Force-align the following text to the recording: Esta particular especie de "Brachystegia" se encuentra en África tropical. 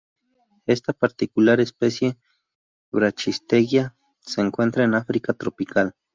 Esta 0.65 0.93
particular 0.93 1.59
especie 1.59 2.13
de 2.13 2.17
"Brachystegia" 2.91 3.95
se 4.19 4.41
encuentra 4.41 4.83
en 4.83 4.95
África 4.95 5.31
tropical. 5.35 5.93